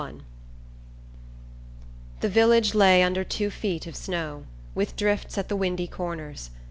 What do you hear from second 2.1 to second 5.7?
The village lay under two feet of snow, with drifts at the